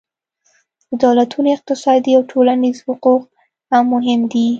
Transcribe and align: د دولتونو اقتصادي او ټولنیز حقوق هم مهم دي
د 0.89 0.91
دولتونو 1.03 1.47
اقتصادي 1.55 2.11
او 2.17 2.23
ټولنیز 2.31 2.77
حقوق 2.87 3.23
هم 3.71 3.83
مهم 3.93 4.21
دي 4.31 4.45